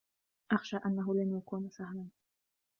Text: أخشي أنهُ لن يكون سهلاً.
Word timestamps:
أخشي 0.51 0.77
أنهُ 0.77 1.15
لن 1.15 1.37
يكون 1.37 1.69
سهلاً. 1.69 2.05